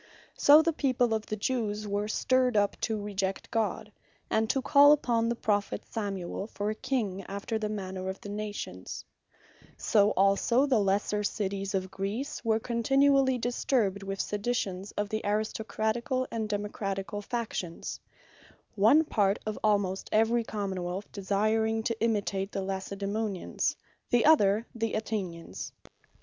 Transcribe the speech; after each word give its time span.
So 0.35 0.63
the 0.63 0.73
people 0.73 1.13
of 1.13 1.27
the 1.27 1.35
Jewes 1.35 1.87
were 1.87 2.07
stirred 2.07 2.57
up 2.57 2.75
to 2.81 2.99
reject 2.99 3.51
God, 3.51 3.91
and 4.31 4.49
to 4.49 4.59
call 4.59 4.93
upon 4.93 5.29
the 5.29 5.35
Prophet 5.35 5.83
Samuel, 5.91 6.47
for 6.47 6.71
a 6.71 6.73
King 6.73 7.21
after 7.27 7.59
the 7.59 7.69
manner 7.69 8.09
of 8.09 8.19
the 8.19 8.27
Nations; 8.29 9.05
So 9.77 10.09
also 10.17 10.65
the 10.65 10.79
lesser 10.79 11.21
Cities 11.23 11.75
of 11.75 11.91
Greece, 11.91 12.43
were 12.43 12.59
continually 12.59 13.37
disturbed, 13.37 14.01
with 14.01 14.19
seditions 14.19 14.91
of 14.93 15.07
the 15.09 15.21
Aristocraticall, 15.23 16.25
and 16.31 16.49
Democraticall 16.49 17.23
factions; 17.23 17.99
one 18.73 19.03
part 19.03 19.37
of 19.45 19.59
almost 19.63 20.09
every 20.11 20.43
Common 20.43 20.81
wealth, 20.81 21.11
desiring 21.11 21.83
to 21.83 22.01
imitate 22.03 22.51
the 22.53 22.63
Lacedaemonians; 22.63 23.75
the 24.09 24.25
other, 24.25 24.65
the 24.73 24.95
Athenians. 24.95 25.73